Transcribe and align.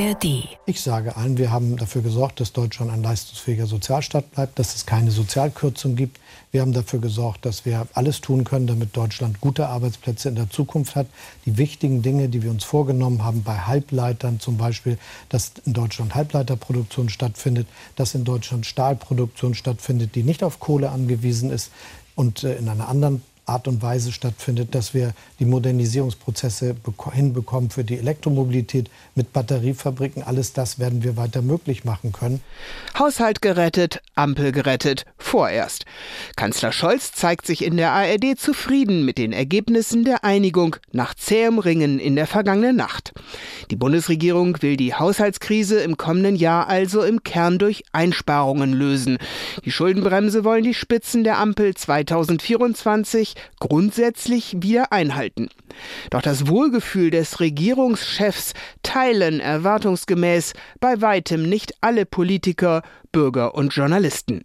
ARD. 0.00 0.48
Ich 0.66 0.80
sage 0.80 1.16
allen, 1.16 1.36
wir 1.36 1.50
haben 1.50 1.76
dafür 1.76 2.02
gesorgt, 2.02 2.40
dass 2.40 2.52
Deutschland 2.52 2.90
ein 2.90 3.02
leistungsfähiger 3.02 3.66
Sozialstaat 3.66 4.30
bleibt, 4.30 4.58
dass 4.58 4.74
es 4.74 4.86
keine 4.86 5.10
Sozialkürzung 5.10 5.96
gibt. 5.96 6.18
Wir 6.52 6.62
haben 6.62 6.72
dafür 6.72 7.00
gesorgt, 7.00 7.44
dass 7.44 7.64
wir 7.64 7.86
alles 7.94 8.20
tun 8.20 8.44
können, 8.44 8.66
damit 8.66 8.96
Deutschland 8.96 9.40
gute 9.40 9.68
Arbeitsplätze 9.68 10.28
in 10.28 10.36
der 10.36 10.48
Zukunft 10.48 10.96
hat. 10.96 11.06
Die 11.44 11.58
wichtigen 11.58 12.02
Dinge, 12.02 12.28
die 12.28 12.42
wir 12.42 12.50
uns 12.50 12.64
vorgenommen 12.64 13.24
haben, 13.24 13.42
bei 13.42 13.58
Halbleitern 13.58 14.40
zum 14.40 14.56
Beispiel, 14.56 14.98
dass 15.28 15.52
in 15.66 15.74
Deutschland 15.74 16.14
Halbleiterproduktion 16.14 17.08
stattfindet, 17.08 17.66
dass 17.96 18.14
in 18.14 18.24
Deutschland 18.24 18.66
Stahlproduktion 18.66 19.54
stattfindet, 19.54 20.14
die 20.14 20.22
nicht 20.22 20.42
auf 20.42 20.60
Kohle 20.60 20.90
angewiesen 20.90 21.50
ist 21.50 21.70
und 22.14 22.42
äh, 22.42 22.56
in 22.56 22.68
einer 22.68 22.88
anderen 22.88 23.22
Art 23.50 23.66
und 23.66 23.82
Weise 23.82 24.12
stattfindet, 24.12 24.74
dass 24.74 24.94
wir 24.94 25.12
die 25.40 25.44
Modernisierungsprozesse 25.44 26.76
hinbekommen 27.12 27.70
für 27.70 27.84
die 27.84 27.98
Elektromobilität 27.98 28.88
mit 29.16 29.32
Batteriefabriken. 29.32 30.22
Alles 30.22 30.52
das 30.52 30.78
werden 30.78 31.02
wir 31.02 31.16
weiter 31.16 31.42
möglich 31.42 31.84
machen 31.84 32.12
können. 32.12 32.40
Haushalt 32.98 33.42
gerettet, 33.42 34.00
Ampel 34.14 34.52
gerettet, 34.52 35.04
vorerst. 35.18 35.84
Kanzler 36.36 36.70
Scholz 36.72 37.12
zeigt 37.12 37.46
sich 37.46 37.64
in 37.64 37.76
der 37.76 37.92
ARD 37.92 38.38
zufrieden 38.38 39.04
mit 39.04 39.18
den 39.18 39.32
Ergebnissen 39.32 40.04
der 40.04 40.24
Einigung 40.24 40.76
nach 40.92 41.14
zähem 41.14 41.58
Ringen 41.58 41.98
in 41.98 42.14
der 42.14 42.28
vergangenen 42.28 42.76
Nacht. 42.76 43.12
Die 43.70 43.76
Bundesregierung 43.76 44.62
will 44.62 44.76
die 44.76 44.94
Haushaltskrise 44.94 45.80
im 45.80 45.96
kommenden 45.96 46.36
Jahr 46.36 46.68
also 46.68 47.02
im 47.02 47.24
Kern 47.24 47.58
durch 47.58 47.82
Einsparungen 47.92 48.72
lösen. 48.72 49.18
Die 49.64 49.72
Schuldenbremse 49.72 50.44
wollen 50.44 50.64
die 50.64 50.74
Spitzen 50.74 51.24
der 51.24 51.38
Ampel 51.38 51.74
2024 51.74 53.34
grundsätzlich 53.58 54.56
wieder 54.60 54.92
einhalten. 54.92 55.48
Doch 56.10 56.22
das 56.22 56.46
Wohlgefühl 56.48 57.10
des 57.10 57.40
Regierungschefs 57.40 58.54
teilen 58.82 59.40
erwartungsgemäß 59.40 60.54
bei 60.80 61.00
weitem 61.00 61.48
nicht 61.48 61.74
alle 61.80 62.06
Politiker, 62.06 62.82
Bürger 63.12 63.54
und 63.54 63.74
Journalisten. 63.74 64.42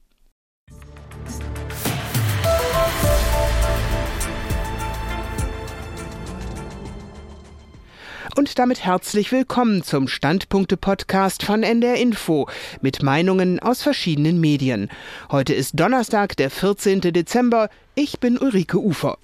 Und 8.37 8.59
damit 8.59 8.83
herzlich 8.83 9.31
willkommen 9.31 9.81
zum 9.81 10.09
Standpunkte-Podcast 10.09 11.43
von 11.43 11.63
NDR 11.63 11.95
Info 11.95 12.49
mit 12.81 13.01
Meinungen 13.01 13.59
aus 13.59 13.81
verschiedenen 13.81 14.41
Medien. 14.41 14.89
Heute 15.31 15.53
ist 15.53 15.79
Donnerstag, 15.79 16.35
der 16.35 16.49
14. 16.49 16.99
Dezember. 16.99 17.69
Ich 17.97 18.19
bin 18.19 18.37
Ulrike 18.37 18.77
Ufer. 18.77 19.17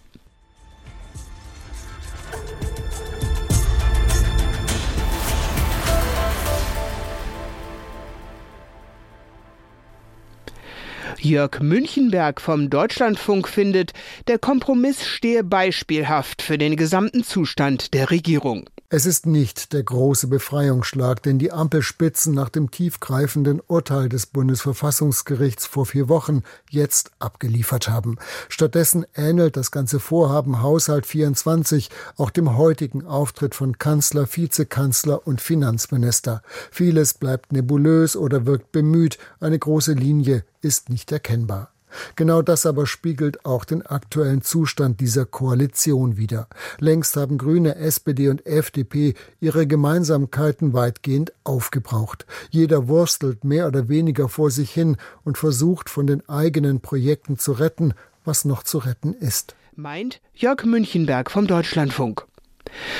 Jörg 11.23 11.59
Münchenberg 11.61 12.41
vom 12.41 12.69
Deutschlandfunk 12.69 13.47
findet, 13.47 13.93
der 14.27 14.39
Kompromiss 14.39 15.05
stehe 15.05 15.43
beispielhaft 15.43 16.41
für 16.41 16.57
den 16.57 16.75
gesamten 16.75 17.23
Zustand 17.23 17.93
der 17.93 18.09
Regierung. 18.09 18.69
Es 18.93 19.05
ist 19.05 19.25
nicht 19.25 19.71
der 19.71 19.83
große 19.83 20.27
Befreiungsschlag, 20.27 21.23
den 21.23 21.39
die 21.39 21.53
Ampelspitzen 21.53 22.33
nach 22.33 22.49
dem 22.49 22.71
tiefgreifenden 22.71 23.61
Urteil 23.65 24.09
des 24.09 24.25
Bundesverfassungsgerichts 24.25 25.65
vor 25.65 25.85
vier 25.85 26.09
Wochen 26.09 26.43
jetzt 26.69 27.11
abgeliefert 27.19 27.87
haben. 27.87 28.17
Stattdessen 28.49 29.05
ähnelt 29.15 29.55
das 29.55 29.71
ganze 29.71 30.01
Vorhaben 30.01 30.61
Haushalt 30.61 31.05
24 31.05 31.89
auch 32.17 32.31
dem 32.31 32.57
heutigen 32.57 33.05
Auftritt 33.05 33.55
von 33.55 33.77
Kanzler, 33.77 34.27
Vizekanzler 34.29 35.25
und 35.25 35.39
Finanzminister. 35.39 36.41
Vieles 36.69 37.13
bleibt 37.13 37.53
nebulös 37.53 38.17
oder 38.17 38.45
wirkt 38.45 38.73
bemüht, 38.73 39.17
eine 39.39 39.57
große 39.57 39.93
Linie 39.93 40.43
ist 40.61 40.89
nicht 40.89 41.11
erkennbar. 41.11 41.71
Genau 42.15 42.41
das 42.41 42.65
aber 42.65 42.85
spiegelt 42.85 43.45
auch 43.45 43.65
den 43.65 43.85
aktuellen 43.85 44.41
Zustand 44.41 44.99
dieser 44.99 45.25
Koalition 45.25 46.17
wider. 46.17 46.47
Längst 46.79 47.15
haben 47.17 47.37
Grüne, 47.37 47.75
SPD 47.75 48.29
und 48.29 48.45
FDP 48.45 49.13
ihre 49.39 49.67
Gemeinsamkeiten 49.67 50.73
weitgehend 50.73 51.33
aufgebraucht. 51.43 52.25
Jeder 52.49 52.87
wurstelt 52.87 53.43
mehr 53.43 53.67
oder 53.67 53.89
weniger 53.89 54.29
vor 54.29 54.51
sich 54.51 54.71
hin 54.71 54.97
und 55.23 55.37
versucht 55.37 55.89
von 55.89 56.07
den 56.07 56.27
eigenen 56.29 56.81
Projekten 56.81 57.37
zu 57.37 57.51
retten, 57.53 57.93
was 58.23 58.45
noch 58.45 58.63
zu 58.63 58.77
retten 58.77 59.13
ist. 59.13 59.55
Meint 59.75 60.21
Jörg 60.33 60.63
Münchenberg 60.63 61.31
vom 61.31 61.47
Deutschlandfunk. 61.47 62.25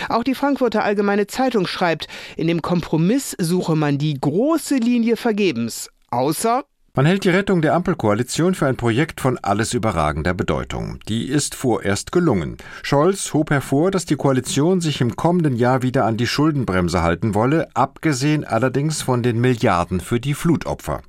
Auch 0.09 0.23
die 0.23 0.35
Frankfurter 0.35 0.83
Allgemeine 0.83 1.27
Zeitung 1.27 1.65
schreibt, 1.65 2.07
in 2.35 2.47
dem 2.47 2.61
Kompromiss 2.61 3.35
suche 3.39 3.75
man 3.75 3.97
die 3.97 4.19
große 4.19 4.75
Linie 4.75 5.15
vergebens, 5.15 5.89
außer 6.09 6.65
man 6.93 7.05
hält 7.05 7.23
die 7.23 7.29
Rettung 7.29 7.61
der 7.61 7.73
Ampelkoalition 7.73 8.53
für 8.53 8.67
ein 8.67 8.75
Projekt 8.75 9.21
von 9.21 9.37
alles 9.37 9.73
überragender 9.73 10.33
Bedeutung. 10.33 10.99
Die 11.07 11.27
ist 11.27 11.55
vorerst 11.55 12.11
gelungen. 12.11 12.57
Scholz 12.83 13.33
hob 13.33 13.49
hervor, 13.49 13.91
dass 13.91 14.05
die 14.05 14.17
Koalition 14.17 14.81
sich 14.81 14.99
im 14.99 15.15
kommenden 15.15 15.55
Jahr 15.55 15.83
wieder 15.83 16.05
an 16.05 16.17
die 16.17 16.27
Schuldenbremse 16.27 17.01
halten 17.01 17.33
wolle, 17.33 17.69
abgesehen 17.75 18.43
allerdings 18.43 19.01
von 19.01 19.23
den 19.23 19.39
Milliarden 19.39 20.01
für 20.01 20.19
die 20.19 20.33
Flutopfer. 20.33 21.01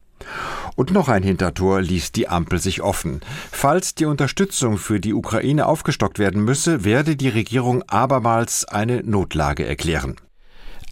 Und 0.76 0.92
noch 0.92 1.08
ein 1.08 1.22
Hintertor 1.22 1.80
ließ 1.80 2.12
die 2.12 2.28
Ampel 2.28 2.58
sich 2.58 2.80
offen. 2.80 3.20
Falls 3.50 3.94
die 3.94 4.04
Unterstützung 4.04 4.78
für 4.78 5.00
die 5.00 5.14
Ukraine 5.14 5.66
aufgestockt 5.66 6.18
werden 6.18 6.44
müsse, 6.44 6.84
werde 6.84 7.16
die 7.16 7.28
Regierung 7.28 7.82
abermals 7.88 8.64
eine 8.64 9.02
Notlage 9.02 9.66
erklären. 9.66 10.16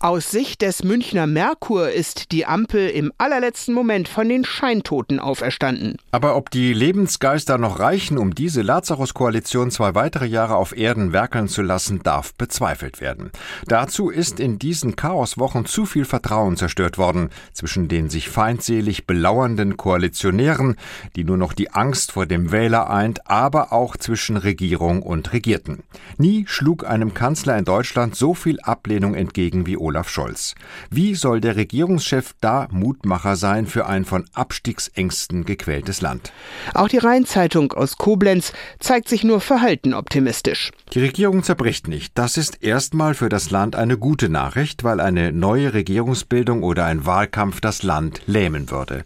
Aus 0.03 0.31
Sicht 0.31 0.63
des 0.63 0.83
Münchner 0.83 1.27
Merkur 1.27 1.91
ist 1.91 2.33
die 2.33 2.47
Ampel 2.47 2.89
im 2.89 3.13
allerletzten 3.19 3.75
Moment 3.75 4.09
von 4.09 4.31
den 4.31 4.47
Scheintoten 4.47 5.21
auferstanden. 5.21 5.99
Aber 6.11 6.37
ob 6.37 6.51
die 6.51 6.73
Lebensgeister 6.73 7.59
noch 7.59 7.81
reichen, 7.81 8.17
um 8.17 8.35
diese 8.35 8.63
Lazarus-Koalition 8.63 9.71
zwei 9.71 9.95
weitere 9.95 10.25
Jahre 10.25 10.57
auf 10.57 10.75
Erden 10.75 11.13
werkeln 11.13 11.49
zu 11.49 11.61
lassen, 11.61 12.03
darf 12.03 12.33
bezweifelt 12.33 13.03
werden. 13.03 13.31
Dazu 13.67 14.09
ist 14.09 14.41
in 14.41 14.59
diesen 14.59 14.97
Chaoswochen 14.97 15.67
zu 15.67 15.85
viel 15.85 16.07
Vertrauen 16.07 16.57
zerstört 16.57 16.97
worden 16.97 17.29
zwischen 17.53 17.89
den 17.89 18.09
sich 18.09 18.31
feindselig 18.31 19.07
belauernden 19.07 19.77
Koalitionären, 19.77 20.77
die 21.15 21.25
nur 21.25 21.37
noch 21.37 21.53
die 21.53 21.73
Angst 21.73 22.13
vor 22.13 22.25
dem 22.25 22.53
Wähler 22.53 22.89
eint, 22.89 23.29
aber 23.29 23.71
auch 23.75 23.99
zwischen 23.99 24.39
Regierung 24.39 25.03
und 25.03 25.35
Regierten. 25.35 25.83
Nie 26.17 26.47
schlug 26.47 26.89
einem 26.89 27.13
Kanzler 27.13 27.59
in 27.59 27.67
Deutschland 27.67 28.17
so 28.17 28.33
viel 28.33 28.59
Ablehnung 28.61 29.15
entgegen 29.15 29.67
wie 29.67 29.77
Olaf 29.77 29.90
Scholz. 30.09 30.55
Wie 30.91 31.15
soll 31.15 31.41
der 31.41 31.57
Regierungschef 31.57 32.35
da 32.41 32.69
Mutmacher 32.71 33.37
sein 33.37 33.67
für 33.67 33.87
ein 33.87 34.05
von 34.05 34.25
Abstiegsängsten 34.35 35.45
gequältes 35.45 36.01
Land? 36.01 36.33
Auch 36.75 36.89
die 36.89 36.99
Rheinzeitung 36.99 37.73
aus 37.73 37.97
Koblenz 37.97 38.53
zeigt 38.79 39.09
sich 39.09 39.25
nur 39.25 39.41
verhalten 39.41 39.95
optimistisch. 39.95 40.71
Die 40.93 41.01
Regierung 41.01 41.43
zerbricht 41.43 41.89
nicht. 41.89 42.13
Das 42.17 42.37
ist 42.37 42.63
erstmal 42.63 43.15
für 43.15 43.29
das 43.29 43.51
Land 43.51 43.77
eine 43.77 43.99
gute 43.99 44.29
Nachricht, 44.29 44.85
weil 44.85 45.01
eine 45.01 45.33
neue 45.33 45.75
Regierungsbildung 45.75 46.63
oder 46.63 46.85
ein 46.87 47.07
Wahlkampf 47.07 47.61
das 47.61 47.83
Land 47.83 48.23
lähmen 48.27 48.71
würde. 48.71 49.05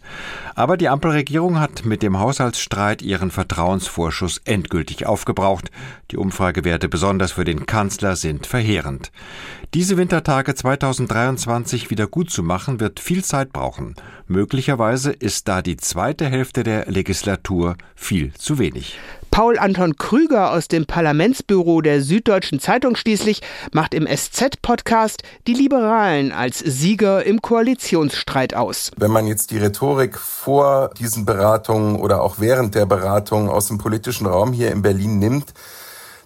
Aber 0.55 0.77
die 0.77 0.89
Ampelregierung 0.89 1.59
hat 1.59 1.85
mit 1.85 2.01
dem 2.01 2.19
Haushaltsstreit 2.19 3.01
ihren 3.01 3.31
Vertrauensvorschuss 3.31 4.41
endgültig 4.45 5.05
aufgebraucht. 5.05 5.69
Die 6.11 6.17
Umfragewerte 6.17 6.89
besonders 6.89 7.33
für 7.33 7.45
den 7.45 7.65
Kanzler 7.65 8.15
sind 8.15 8.47
verheerend. 8.47 9.11
Diese 9.73 9.97
Wintertage 9.97 10.55
2023 10.79 11.89
wieder 11.89 12.07
gut 12.07 12.29
zu 12.29 12.43
machen, 12.43 12.79
wird 12.79 12.99
viel 12.99 13.23
Zeit 13.23 13.53
brauchen. 13.53 13.95
Möglicherweise 14.27 15.11
ist 15.11 15.47
da 15.47 15.61
die 15.61 15.77
zweite 15.77 16.25
Hälfte 16.25 16.63
der 16.63 16.85
Legislatur 16.87 17.77
viel 17.95 18.33
zu 18.33 18.59
wenig. 18.59 18.99
Paul 19.31 19.57
Anton 19.57 19.97
Krüger 19.97 20.51
aus 20.51 20.67
dem 20.67 20.85
Parlamentsbüro 20.85 21.81
der 21.81 22.01
Süddeutschen 22.01 22.59
Zeitung 22.59 22.95
schließlich 22.95 23.41
macht 23.73 23.93
im 23.93 24.07
SZ-Podcast 24.07 25.23
die 25.47 25.53
Liberalen 25.53 26.31
als 26.31 26.59
Sieger 26.59 27.25
im 27.25 27.41
Koalitionsstreit 27.41 28.53
aus. 28.53 28.91
Wenn 28.97 29.11
man 29.11 29.27
jetzt 29.27 29.51
die 29.51 29.57
Rhetorik 29.57 30.17
vor 30.17 30.91
diesen 30.97 31.25
Beratungen 31.25 31.97
oder 31.97 32.21
auch 32.21 32.35
während 32.39 32.75
der 32.75 32.85
Beratungen 32.85 33.49
aus 33.49 33.67
dem 33.67 33.77
politischen 33.77 34.25
Raum 34.25 34.53
hier 34.53 34.71
in 34.71 34.81
Berlin 34.81 35.19
nimmt, 35.19 35.53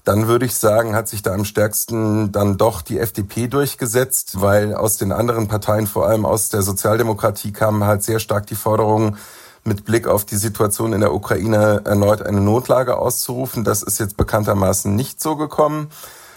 dann 0.04 0.28
würde 0.28 0.46
ich 0.46 0.56
sagen, 0.56 0.96
hat 0.96 1.08
sich 1.08 1.22
da 1.22 1.34
am 1.34 1.46
stärksten 1.46 2.32
dann 2.32 2.58
doch 2.58 2.82
die 2.82 3.00
FDP 3.00 3.48
durchgesetzt, 3.48 4.42
weil 4.42 4.74
aus 4.74 4.98
den 4.98 5.12
anderen 5.12 5.48
Parteien, 5.48 5.88
vor 5.88 6.08
allem 6.08 6.26
aus 6.26 6.50
der 6.50 6.62
Sozialdemokratie, 6.62 7.52
kamen 7.52 7.84
halt 7.84 8.04
sehr 8.04 8.20
stark 8.20 8.48
die 8.48 8.56
Forderungen, 8.56 9.18
mit 9.64 9.86
Blick 9.86 10.08
auf 10.08 10.26
die 10.26 10.38
Situation 10.38 10.94
in 10.94 11.02
der 11.02 11.14
Ukraine 11.14 11.82
erneut 11.86 12.22
eine 12.22 12.42
Notlage 12.42 12.98
auszurufen. 12.98 13.64
Das 13.64 13.84
ist 13.84 14.00
jetzt 14.00 14.18
bekanntermaßen 14.18 14.96
nicht 14.96 15.22
so 15.22 15.36
gekommen. 15.36 15.90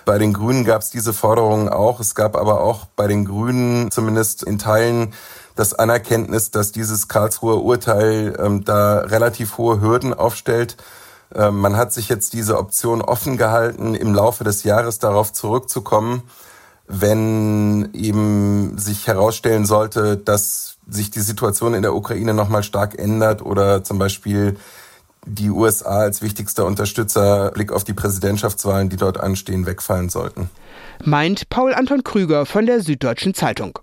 Bei 0.04 0.18
den 0.18 0.32
Grünen 0.32 0.64
gab 0.64 0.82
es 0.82 0.90
diese 0.90 1.12
Forderungen 1.12 1.68
auch. 1.68 2.00
Es 2.00 2.14
gab 2.14 2.36
aber 2.36 2.60
auch 2.60 2.86
bei 2.96 3.06
den 3.06 3.24
Grünen 3.24 3.90
zumindest 3.90 4.42
in 4.42 4.58
Teilen 4.58 5.14
das 5.54 5.74
Anerkenntnis, 5.74 6.50
dass 6.50 6.72
dieses 6.72 7.08
Karlsruher 7.08 7.62
Urteil 7.62 8.36
ähm, 8.38 8.64
da 8.64 8.98
relativ 8.98 9.58
hohe 9.58 9.80
Hürden 9.80 10.12
aufstellt 10.14 10.76
man 11.36 11.76
hat 11.76 11.92
sich 11.92 12.08
jetzt 12.08 12.32
diese 12.32 12.58
Option 12.58 13.02
offen 13.02 13.36
gehalten, 13.36 13.94
im 13.94 14.14
Laufe 14.14 14.44
des 14.44 14.64
Jahres 14.64 14.98
darauf 14.98 15.32
zurückzukommen. 15.32 16.22
wenn 16.88 17.88
eben 17.94 18.76
sich 18.76 19.06
herausstellen 19.06 19.64
sollte, 19.64 20.16
dass 20.16 20.76
sich 20.88 21.10
die 21.10 21.20
Situation 21.20 21.74
in 21.74 21.82
der 21.82 21.94
Ukraine 21.94 22.34
nochmal 22.34 22.62
stark 22.62 22.98
ändert 22.98 23.40
oder 23.42 23.84
zum 23.84 23.98
Beispiel 23.98 24.56
die 25.24 25.50
USA 25.50 26.00
als 26.00 26.20
wichtigster 26.20 26.66
Unterstützer 26.66 27.52
Blick 27.52 27.72
auf 27.72 27.84
die 27.84 27.94
Präsidentschaftswahlen, 27.94 28.88
die 28.88 28.96
dort 28.96 29.18
anstehen, 29.18 29.66
wegfallen 29.66 30.10
sollten. 30.10 30.50
Meint 31.04 31.48
Paul 31.48 31.72
Anton 31.72 32.02
Krüger 32.02 32.44
von 32.44 32.66
der 32.66 32.80
Süddeutschen 32.80 33.32
Zeitung. 33.32 33.78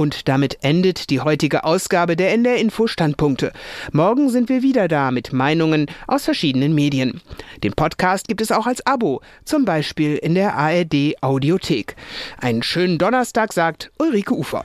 Und 0.00 0.28
damit 0.28 0.64
endet 0.64 1.10
die 1.10 1.20
heutige 1.20 1.64
Ausgabe 1.64 2.16
der 2.16 2.32
NDR 2.32 2.56
Info 2.56 2.86
Standpunkte. 2.86 3.52
Morgen 3.92 4.30
sind 4.30 4.48
wir 4.48 4.62
wieder 4.62 4.88
da 4.88 5.10
mit 5.10 5.34
Meinungen 5.34 5.90
aus 6.06 6.24
verschiedenen 6.24 6.74
Medien. 6.74 7.20
Den 7.62 7.74
Podcast 7.74 8.26
gibt 8.26 8.40
es 8.40 8.50
auch 8.50 8.66
als 8.66 8.86
Abo, 8.86 9.20
zum 9.44 9.66
Beispiel 9.66 10.16
in 10.16 10.34
der 10.34 10.56
ARD 10.56 11.16
Audiothek. 11.20 11.96
Einen 12.38 12.62
schönen 12.62 12.96
Donnerstag 12.96 13.52
sagt 13.52 13.92
Ulrike 13.98 14.34
Ufer. 14.34 14.64